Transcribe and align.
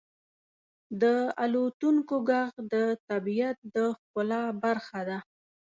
•د 1.01 1.03
الوتونکو 1.43 2.15
ږغ 2.27 2.49
د 2.73 2.75
طبیعت 3.09 3.57
د 3.75 3.77
ښکلا 3.97 4.43
برخه 4.63 4.99
ده. 5.09 5.17